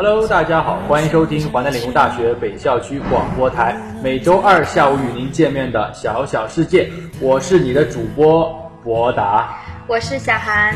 [0.00, 6.88] Hello，大家好，欢迎收听华南理工大学北校区广播台，每周二下午与您见面的小小世界，
[7.20, 8.48] 我是你的主播
[8.84, 9.58] 博达，
[9.88, 10.72] 我是小韩。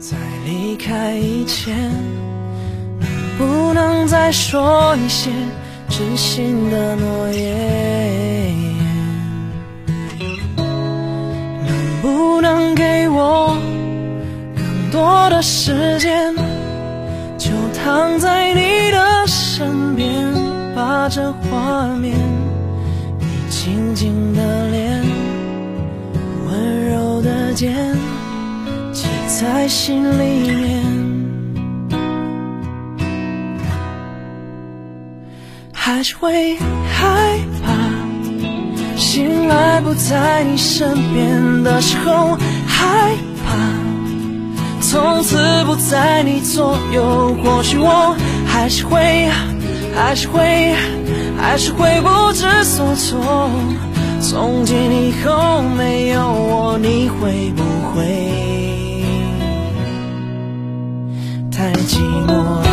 [0.00, 1.72] 在离开以前，
[2.98, 5.30] 能不能再说一些
[5.88, 8.56] 真心的诺言？
[11.64, 13.56] 能不能给我
[14.56, 16.34] 更多的时间？
[17.86, 20.34] 躺在你的身边，
[20.74, 22.18] 把这画面，
[23.20, 25.04] 你静静的脸，
[26.48, 27.96] 温柔的肩，
[28.92, 30.82] 记在心里面。
[35.72, 43.14] 还是会害怕，醒来不在你身边的时候，害。
[44.88, 49.28] 从此不在你左右，或许我还是会，
[49.96, 50.76] 还是会，
[51.36, 53.50] 还是会不知所措。
[54.20, 58.04] 从今以后没有我，你会不会
[61.50, 61.98] 太寂
[62.28, 62.65] 寞？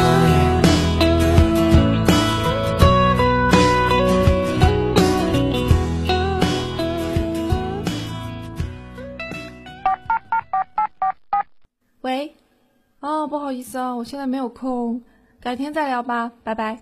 [13.53, 14.99] 不好意思啊，我现在没有空，
[15.39, 16.81] 改天再聊吧，拜拜。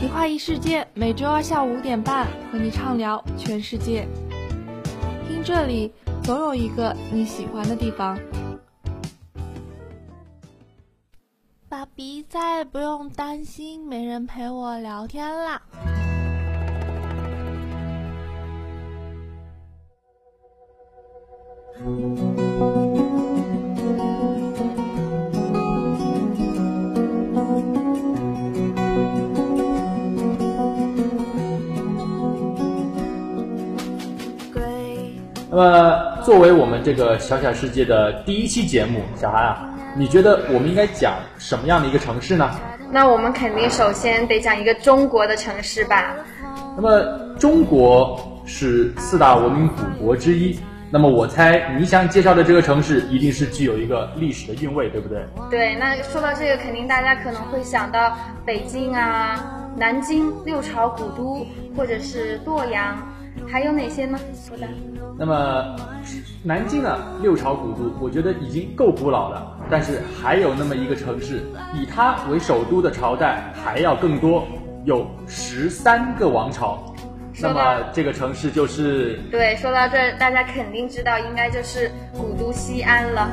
[0.00, 4.06] 一画一世界，每周二下午五点半和你畅聊全世界。
[5.26, 8.16] 听这里，总有一个你喜欢的地方。
[11.68, 15.60] 爸比，再也不用担心没人陪我聊天啦。
[21.80, 21.84] 那
[35.54, 42.50] 么，作为我们这个小小世界的第一期节目，小韩啊，你觉得我们应该讲什么样的一个城市呢？
[42.90, 46.16] 那我们肯定首先得讲一个中国的城市吧。
[46.74, 50.58] 那么，中国是四大文明古国之一。
[50.90, 55.22] 那么我猜你想介绍的这个城市一定是具有一个历史的韵味，对不对？
[55.50, 58.16] 对，那说到这个，肯定大家可能会想到
[58.46, 61.46] 北京啊、南京六朝古都，
[61.76, 62.96] 或者是洛阳，
[63.46, 64.18] 还有哪些呢？
[64.34, 64.66] 说的。
[65.18, 65.76] 那么
[66.42, 71.42] 南京呢，六朝古都，我觉得已经够古老了，但是还有那么一个城市，
[71.74, 74.46] 以它为首都的朝代还要更多，
[74.84, 76.87] 有十三个王朝。
[77.40, 83.30] 那么这个城市就是对，说到这，大家肯定知道，应该就是古都西安了。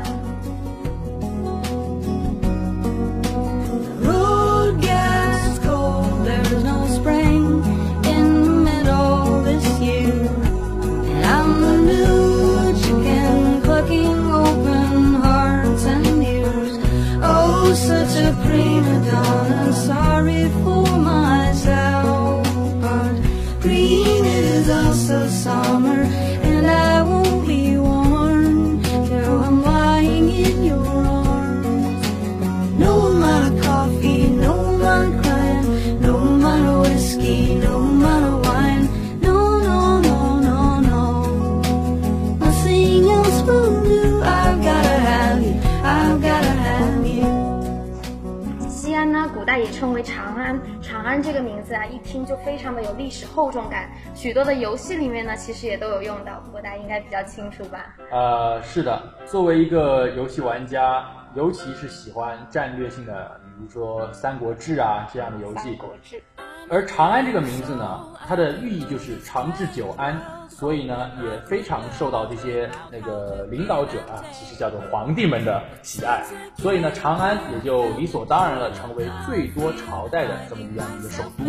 [49.58, 53.90] 也称为长安，长安这个名字啊，一听就非常的有历史厚重感。
[54.14, 57.96] 许多的游戏里面呢，其实也都有用到，不过大家应该比较清楚吧？
[58.12, 65.70] 呃，是的，作为一个游戏玩家，尤其是喜欢战略性的，比如说《三国志》啊这样的游戏。
[65.70, 66.22] 三国志。
[66.68, 70.20] 而长安这个名字呢，它的寓意就是长治久安，
[70.50, 76.24] 所以呢也非常受到这些那个领导者啊，其实叫做皇帝们的喜爱，
[76.58, 81.44] 所以呢长安也就理所当然了，成为最多朝代的这么一样一个首都。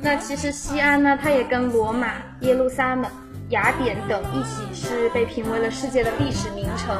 [0.00, 3.10] 那其实西安呢，它也跟罗马、耶路撒冷、
[3.48, 6.96] 雅典等一起是被评为了世界的历史名城，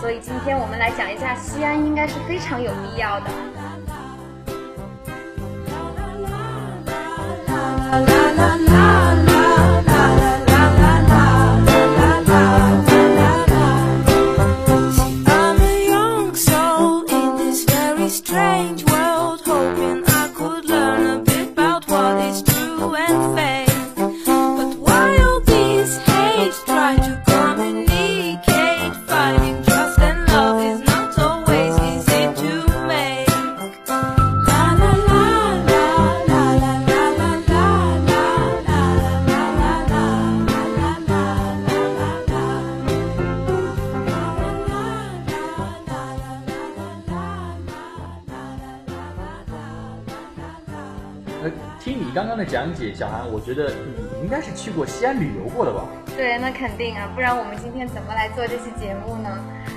[0.00, 3.30] 所以今天我们来讲一下西安，应该是非常有必要的。
[8.00, 8.63] la la la.
[51.44, 55.84] 呃，听你刚刚的讲解，小韩，我觉得你应该是去过西安旅游过的吧？
[56.16, 59.28] 对，那肯定啊，不然我们今天怎么来做这期节目呢？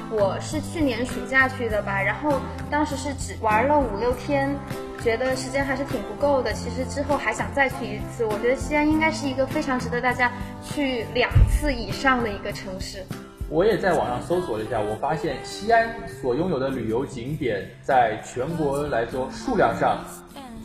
[0.10, 2.40] 我是去年暑假去的吧，然后
[2.72, 4.56] 当时是只玩了五六天，
[5.04, 6.54] 觉得时间还是挺不够的。
[6.54, 8.24] 其实之后还想再去一次。
[8.24, 10.32] 我觉得西安应该是一个非常值得大家
[10.64, 13.04] 去两次以上的一个城市。
[13.50, 15.90] 我也在网上搜索了一下，我发现西安
[16.22, 20.00] 所拥有的旅游景点，在全国来说数量上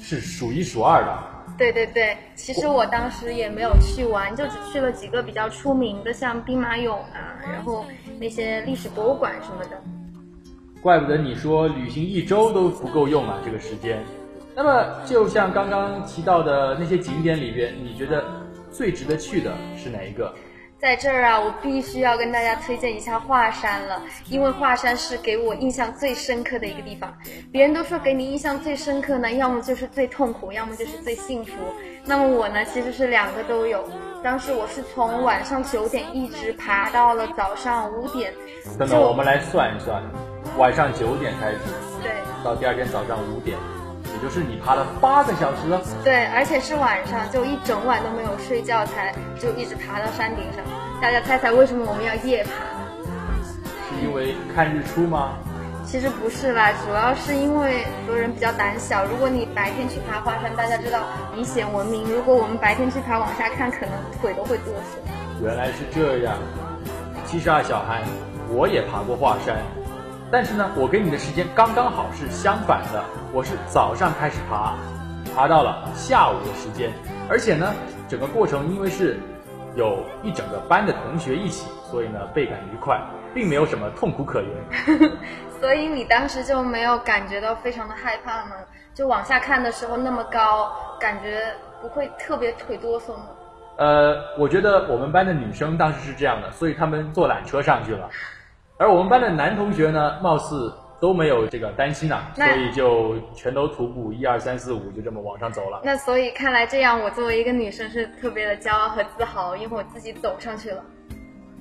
[0.03, 1.19] 是数一数二的。
[1.57, 7.85] 对对对，其实我当时也没有去玩，就只去了几个比较出名的，像兵马俑啊，然后。
[8.21, 9.83] 那些历史博物馆什么的，
[10.81, 14.01] 怪不得你说旅行一周都不够用啊，这个时间。
[14.55, 18.25] 那么，就像刚刚提到的那些景点里边，你觉得
[18.71, 20.33] 最值得去的是哪一个？
[20.83, 27.17] 在这儿啊，我必须要跟大家推荐一下华山了，因为华山是给我印象最深刻的一个地方。
[27.53, 31.53] 别人都说给你印象最深刻呢，要么就是最痛苦，要么就是最幸福。
[32.05, 33.89] 那么我呢，其实是两个都有。
[34.25, 38.35] 当时我是从晚上九点一直爬到了早上五点。
[38.77, 40.03] 等等，我们来算一算，
[40.59, 41.59] 晚上九点开始，
[42.03, 42.11] 对，
[42.43, 43.82] 到第二天早上五点，也
[44.23, 45.83] 就是你爬了八个小时了。
[46.05, 50.65] 对，而且是晚上，就一整晚都没有睡觉，才就一直爬到山顶上。
[51.03, 52.51] 大家猜猜为什么我们要夜爬？
[53.91, 55.33] 是因为看日出吗？
[55.85, 59.05] 其实不是啦，主要是因为很多人比较胆小。
[59.05, 61.01] 如果你白天去爬华山，大家知道
[61.35, 62.05] 以险闻名。
[62.05, 65.43] 如果我们白天去爬，往下看，可能腿都会哆嗦。
[65.43, 66.37] 原来是这样。
[67.27, 68.03] 七十二，小孩，
[68.49, 69.57] 我也爬过华山，
[70.33, 73.05] 但是呢，我跟你的时间刚刚好是相反的。
[73.35, 74.75] 我是早上开始爬，
[75.35, 76.91] 爬到了下午的时间，
[77.29, 77.71] 而且呢，
[78.09, 79.21] 整个过程因为是
[79.77, 82.99] 有一整个班的同学一起，所以呢，倍感愉快，
[83.35, 85.11] 并没有什么痛苦可言。
[85.61, 88.53] 所以你当时就没有感觉到非常的害怕吗？
[88.95, 91.45] 就往下看的时候那么高，感觉
[91.83, 93.27] 不会特别腿哆嗦吗？
[93.77, 98.09] 呃，我觉得我们班的女生当时是这样的，所以她们坐缆车上去了，
[98.83, 105.81] 而我们班的男同学呢，貌似都没有这个担心啊，所以就全都徒步一二三四五就这么往上走了。
[105.85, 110.83] 那所以看来这样，我作为一个女生是特别的骄傲和自豪，因为我自己走上去了。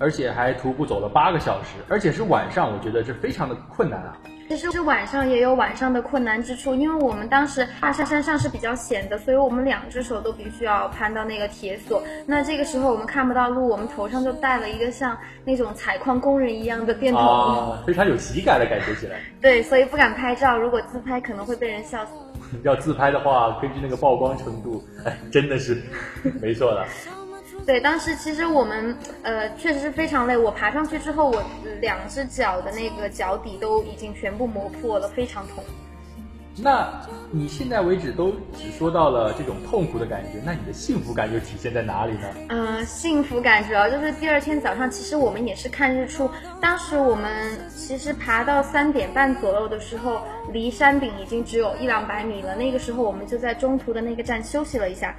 [0.01, 4.17] 而且还徒步走了八个小时，而且是晚上，我觉得这非常的困难啊。
[4.49, 12.03] 其实是晚上也有晚上的困难之处，因为我们当时大山山上是比较险的，所以我们两只手都必须要攀到那个铁索。
[12.25, 19.21] 那这个时候我们看不到路，我们头上就戴了一个像那种采矿工人一样的电筒，啊，非常有喜感的感觉起来。
[19.39, 22.11] 对，所以不敢拍照，如果自拍可能会被人笑死。
[22.63, 25.81] 要自拍的话，根据那个曝光程度，哎，真的是
[26.41, 26.85] 没错的。
[27.65, 30.35] 对，当时其实我们呃确实是非常累。
[30.35, 31.43] 我爬上去之后，我
[31.79, 35.63] 两只脚的那个脚底都已经全部磨破了，非常痛。
[36.57, 42.27] 那你现在为止都只说到了这种痛苦的感觉，那你的幸福感又体现在哪里呢？
[42.49, 46.29] 嗯，幸福感主要就是第二天早上，其实我们也是看日出。
[46.59, 52.53] 当时我们其实爬到三点半左右的时候，离山顶已经只有一两百米了。
[52.53, 55.15] 那个时候我们就在中途的那个站休息了一下。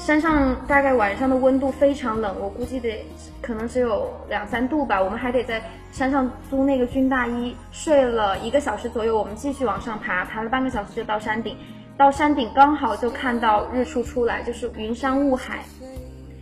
[0.00, 3.04] 山上大概晚上的温度非常冷，我估计得
[3.42, 5.00] 可能只有两三度吧。
[5.00, 9.16] 我们还得在山上租那个军大衣，睡了一个小时左右。
[9.16, 11.54] 我们继续往上爬，爬了半个小时就到山顶。
[11.98, 15.60] 到山顶刚好就看到日出出来，就是云山雾海。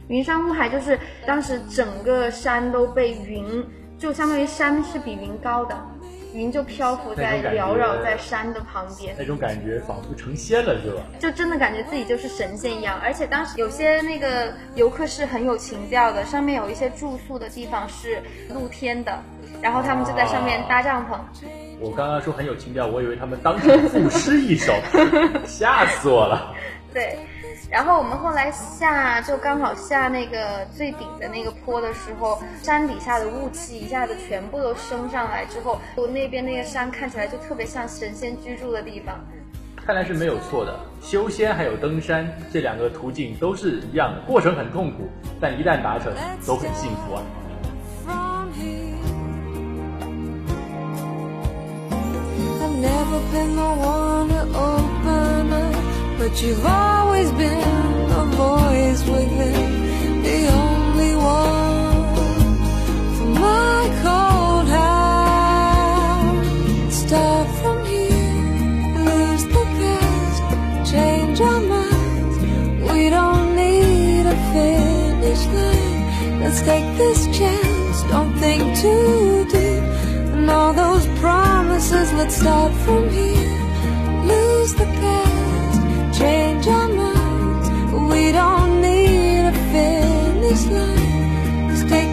[0.06, 0.96] 云山雾海就是
[1.26, 3.66] 当时整个山都被云，
[3.98, 5.76] 就相当于山是比云高的。
[6.38, 11.02] 云就漂浮在缭绕在山的旁边，那种感觉仿佛成仙了，是吧？
[11.18, 12.96] 就真的感觉自己就是神仙一样。
[13.02, 18.22] 而且当时有些那个游客是很有情调的，上面有一些住宿的地方是
[18.54, 19.20] 露天的，
[19.60, 21.18] 然后他们就在上面搭帐篷。
[21.80, 24.72] 我刚刚说很有情调，我以为他们当场赋诗一首，
[25.44, 26.54] 吓死我了。
[26.94, 27.18] 对。
[27.70, 39.20] 然后我们后来下就刚好下那个最顶的那个坡的时候，山底下的雾气一下子全部都升上来之后，我那边那个山看起来就特别像神仙居住的地方。
[39.76, 45.08] 看来是没有错的，修仙还有登山这两个途径都是一样的，过程很痛苦，
[45.40, 46.12] 但一旦达成
[46.46, 47.22] 都很幸福啊。
[56.18, 62.56] But you've always been the voice within, the only one
[63.16, 66.36] for my cold heart.
[66.92, 72.36] Start from here, lose the past, change our minds.
[72.92, 76.40] We don't need a finish line.
[76.40, 79.84] Let's take this chance, don't think too deep.
[80.34, 83.67] And all those promises, let's start from here,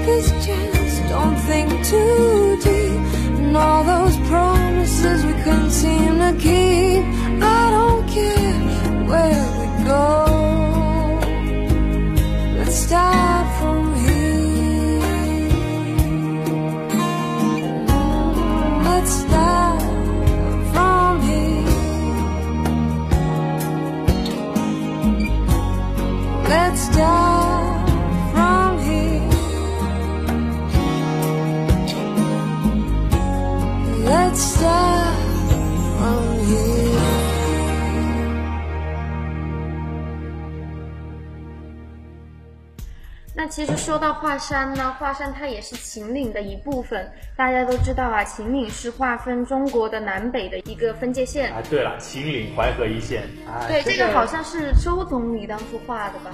[0.05, 2.99] his chance Don't think too deep
[3.39, 7.03] And all those promises we couldn't seem to keep
[7.41, 8.59] I don't care
[9.09, 10.05] where we go
[12.57, 13.24] Let's start.
[43.85, 47.07] 说到华山呢，华山它也是秦岭的一部分。
[47.37, 51.53] 大家都知道啊，秦岭是划分中国的南北的一个分界线。
[51.53, 53.21] 啊，对了，秦岭淮河一线。
[53.45, 56.31] 啊，对，这个好像是周总理当初画的吧？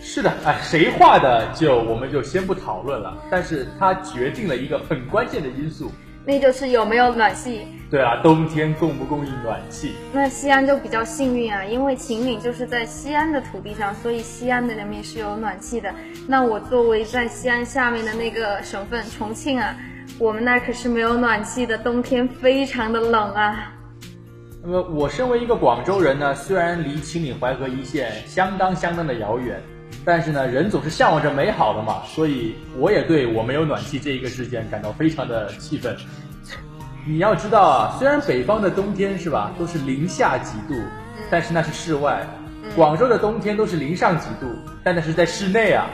[0.00, 3.22] 是的，哎，谁画的就我们就先不讨论了。
[3.30, 5.92] 但是它决定了一个很关键的因素。
[6.24, 7.66] 那就是有没有暖气？
[7.90, 9.96] 对啊，冬天供不供应暖气？
[10.12, 15.92] 那西安就比较幸运啊，因为秦岭就是在西安的土地上，所以西安的人民是有暖气的。
[16.28, 19.76] 那我作为在西安下面的那个省份重庆啊，
[20.18, 23.72] 我们那儿可是没有暖气的，冬天非常的冷啊。
[24.62, 29.60] 那么我身为一个广州人呢，虽然离秦岭淮河一线相当相当的遥远。
[30.04, 35.96] 但是呢，人总是向往着美好的嘛，所以我也对我没有暖气这一个事件感到非常的气愤。
[37.06, 40.74] 你要知道啊，虽然北方的冬天是吧，都是零下几度，
[41.30, 42.20] 但是那是室外；
[42.76, 44.46] 广州的冬天都是零上几度，
[44.84, 45.86] 但那是在室内啊。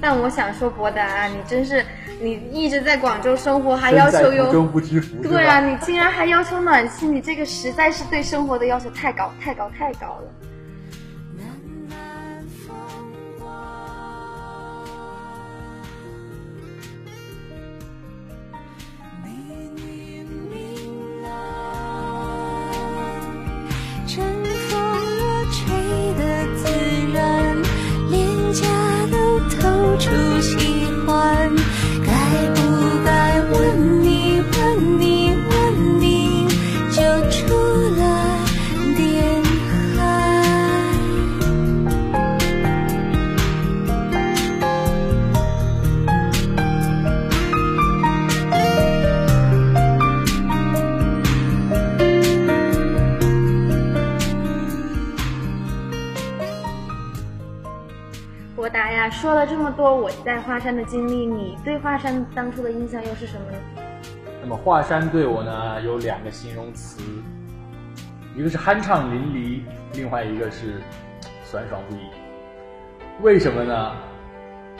[0.00, 1.84] 但我想说，博达啊，你真是
[2.20, 5.22] 你一直在广州生活，还要求有不知福。
[5.22, 10.32] 对啊，你竟然还要求暖气，你这个实在是对生活的要求太高、太高、太高了。
[58.58, 63.58] 博达呀说了这么多我在华山的经历，你对华山当初的印象又是什么呢？
[64.42, 67.00] 那么华山对我呢有两个形容词，
[68.34, 69.60] 一个是酣畅淋漓，
[69.94, 70.80] 另外一个是
[71.44, 72.00] 酸爽不已。
[73.20, 73.92] 为什么呢？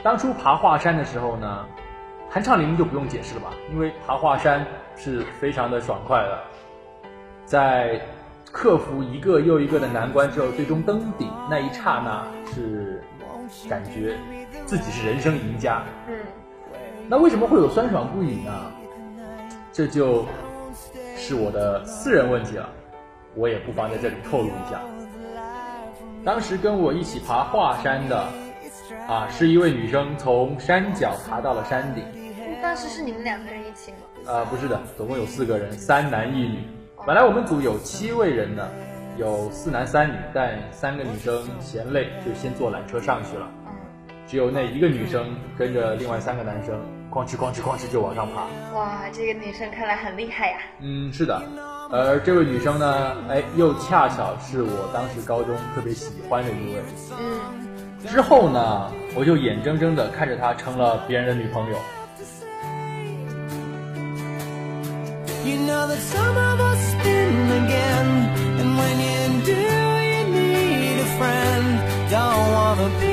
[0.03, 1.65] 当初爬华山的时候呢，
[2.29, 4.67] 酣畅淋漓就不用解释了吧，因为爬华山
[4.97, 6.39] 是非常的爽快的，
[7.45, 8.01] 在
[8.51, 13.01] 克服一个又一个的难关之后，最终登顶那一刹那是。
[13.69, 14.17] 感觉
[14.65, 15.83] 自己是人生赢家。
[16.07, 16.15] 嗯，
[17.07, 18.51] 那为什么会有酸爽不已呢？
[19.71, 20.25] 这就
[21.15, 22.69] 是我的私人问题了，
[23.35, 24.81] 我也不妨在这里透露一下。
[26.25, 28.27] 当时跟我一起爬华山的
[29.07, 32.03] 啊，是一位女生，从山脚爬到了山顶。
[32.61, 34.31] 当时是你们两个人一起吗？
[34.31, 36.59] 啊，不是的，总共有四个人，三男一女。
[37.07, 38.69] 本来我们组有七位人的。
[39.19, 43.49] 有四男三女，但三个女生嫌累，就先坐缆车上去了。
[44.25, 46.79] 只有那一个女生跟着另外三个男生，
[47.11, 48.47] 哐哧哐哧哐哧就往上爬。
[48.73, 50.59] 哇，这个女生看来很厉害呀。
[50.79, 51.41] 嗯，是的。
[51.91, 56.81] 而这位女生呢，哎，又恰巧是我当时高中特别喜欢的一位。
[57.19, 57.41] 嗯。
[58.07, 61.77] 之后呢，我就眼睁睁的看着她成了别人的女朋友。
[65.43, 69.08] You know that some of us spin again And when you
[71.19, 71.67] friend.
[72.09, 73.08] Don't wanna be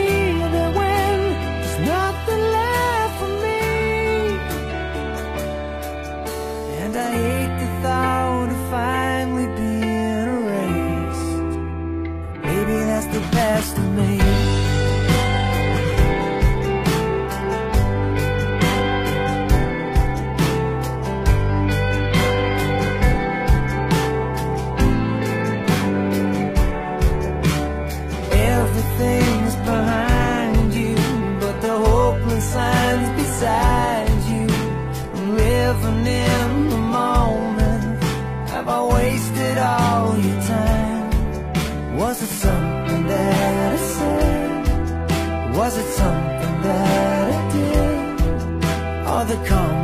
[49.27, 49.76] the cone.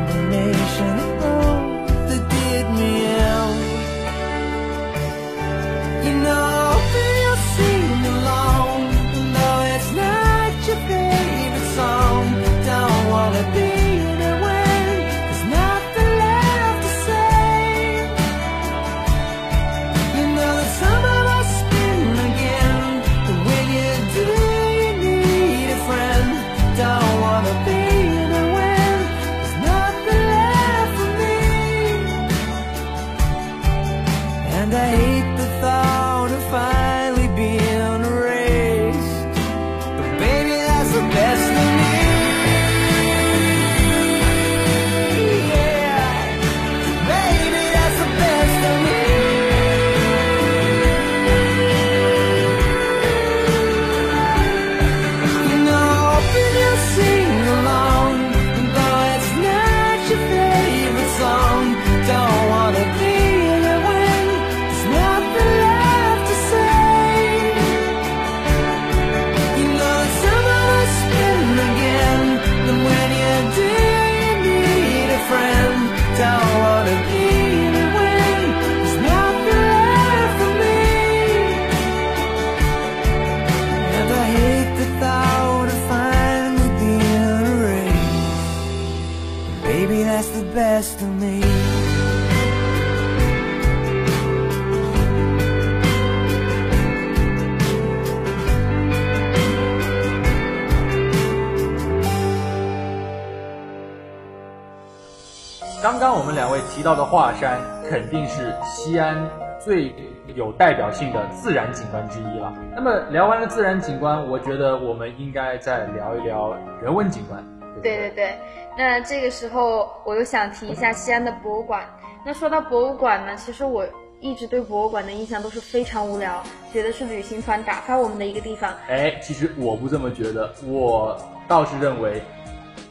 [105.83, 109.93] 刚刚我们两位提到的华山肯定是西安最
[110.37, 112.53] 有代表性的自然景观之一了。
[112.75, 117.45] 那么聊完了自然景观我觉得我们应该再聊一聊人文景观
[117.83, 118.39] 对对对。
[118.76, 121.85] 那这个时候我又想提一下西安的博物馆。
[122.25, 123.87] 那说到博物馆呢，其实我
[124.21, 128.73] 一直对博物馆的印象都是非常无聊，觉得是旅行团打发我们的一个地方。
[128.89, 132.23] 哎，其实我不这么觉得，我倒是认为，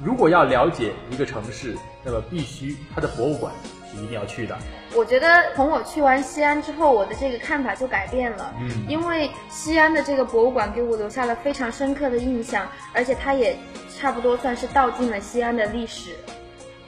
[0.04, 3.54] 如果要了解一个城市，那么必须它的博物馆
[3.94, 4.58] 一定要去的。
[4.96, 8.54] 我觉得从我去完西安之后，我的这个看法就改变了。
[8.60, 13.58] 嗯因为西安的这个博物馆给我留下了非常深刻的印象，而且它也
[13.98, 16.12] 差不多算是道尽了西安的历史。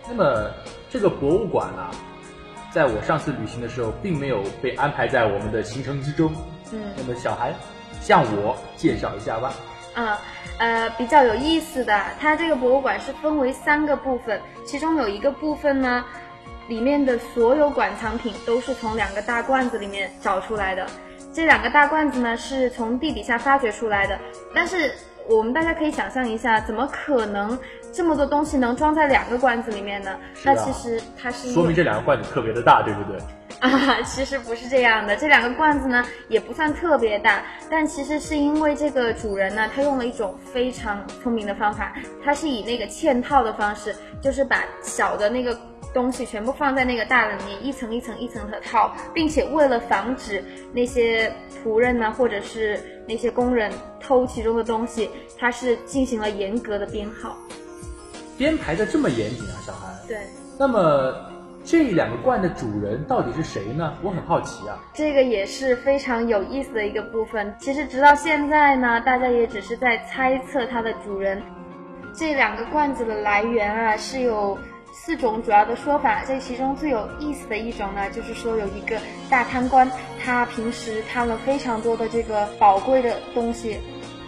[0.08, 0.52] 那么
[0.90, 1.92] 这个博物馆啊，
[2.72, 6.34] 在我上次旅行的时候，并没有被安排在我们的行程之中。
[6.72, 7.54] 嗯那么小韩
[8.02, 9.54] 向我介绍一下吧。
[9.94, 10.20] 啊，
[10.58, 16.04] 呃，比较有意思的，它这个博物馆是分为三个部分，其中有一个部分呢，
[16.68, 20.86] 里面的所有馆藏品都是从两个大罐子里面找出来的。
[21.34, 24.20] 这两个大罐子呢是从地底下发掘出来的，
[24.54, 24.94] 但是
[25.28, 27.58] 我们大家可以想象一下，怎么可能
[27.94, 30.12] 这么多东西能装在两个罐子里面呢？
[30.12, 33.22] 啊那其实它是说明这两个罐子特别的大，对不对？
[33.62, 41.94] 啊，其实不是这样的，这两个罐子呢也不算特别大，但其实是因为这个主人呢，他用了一种非常聪明的方法，
[42.26, 45.58] 他是以那个嵌套的方式，就是把小的那个
[45.94, 51.32] 东西全部放在那个大的里面，一层一层一层的套，并且为了防止那些
[51.64, 52.78] 仆人呢，或者是
[53.08, 57.38] 那些工人偷其中的东西，他是进行了严格的编号。
[58.38, 59.94] 编排的这么严谨啊，小韩。
[60.08, 60.18] 对。
[60.60, 61.14] 那么
[61.64, 63.94] 这两个罐的主人到底是谁呢？
[64.04, 64.78] 我很好奇啊。
[64.94, 67.56] 这个也是非常有意思的一个部分。
[67.60, 71.42] 其实直到现在呢，大家也只是在猜测它的主人。
[72.16, 74.56] 这两个罐子的来源啊，是有
[74.94, 76.24] 四种主要的说法。
[76.28, 78.98] 这其中最有意思的一种呢，就是说有一个
[79.30, 79.90] 大贪官，
[80.24, 83.80] 他平时贪了非常多的这个宝贵的东西，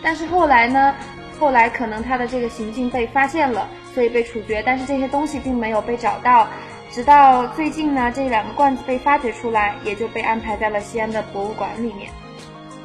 [0.01, 0.95] 但是后来呢，
[1.39, 6.47] 后来可能他的这个行径被发现了，所以被处决，但是这些东西并没有被找到。
[6.91, 12.11] 直到最近呢，这两个罐子被发掘出来，也就被安排在了西安的博物馆里面。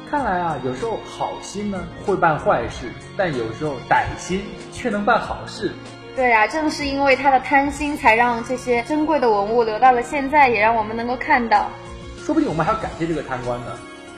[0.09, 5.71] 看来啊，有时候好心呢会办坏事，但有时候歹心却能办好事。
[6.15, 11.69] 对啊、正是因为他的贪心，才让这些珍贵的文物留到了现在，也让我们能够看到。
[12.17, 13.67] 说不定我们还要感谢这个贪官呢，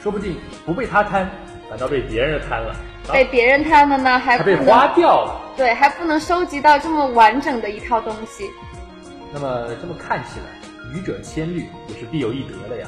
[0.02, 1.30] 说不定不被他贪，
[1.70, 2.76] 反倒被别人贪了，啊
[3.12, 5.42] 被别人贪了呢，还被花掉了。
[5.58, 8.50] 对，还不能收集到这么完整的一套东西。
[9.34, 12.88] 那么这么看起来，愚者千虑也是必有一得的呀。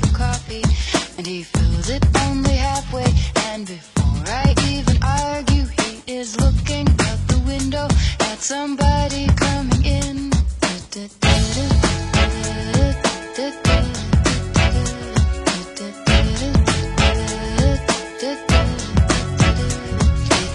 [0.00, 0.62] pour coffee.
[1.16, 3.06] And he fills it only halfway.
[3.50, 7.88] And before I even argue, he is looking out the window
[8.20, 10.30] at somebody coming in.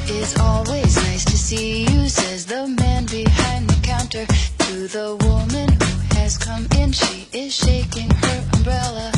[0.06, 5.16] It is always nice to see you, says the man behind the counter to the
[5.28, 6.92] woman who has come in.
[6.92, 9.12] She is shaking her umbrella,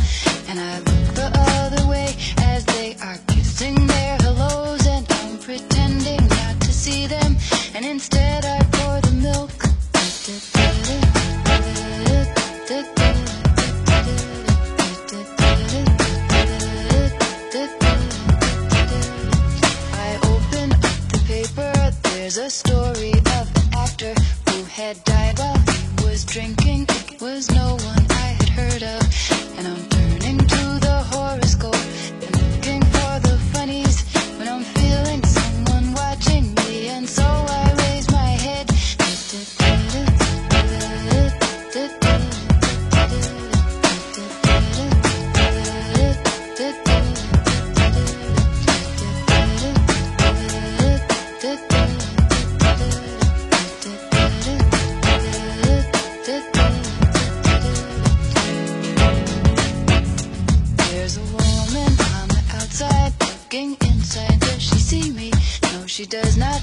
[63.56, 64.39] looking inside.
[64.39, 65.32] Does she see me?
[65.74, 66.62] No, she does not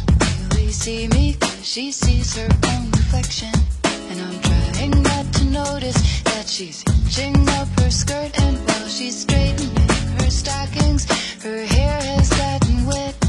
[0.55, 1.35] really see me.
[1.35, 3.53] 'cause she sees her own reflection.
[4.11, 8.39] And I'm trying not to notice that she's hitching up her skirt.
[8.41, 9.75] And while she's straightening
[10.21, 11.07] her stockings,
[11.43, 13.23] her hair has gotten wet.